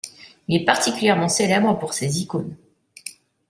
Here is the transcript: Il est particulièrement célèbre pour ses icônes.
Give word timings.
Il 0.47 0.59
est 0.59 0.65
particulièrement 0.65 1.29
célèbre 1.29 1.77
pour 1.77 1.93
ses 1.93 2.23
icônes. 2.23 2.57